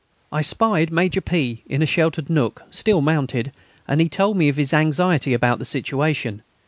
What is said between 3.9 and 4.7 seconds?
he told me of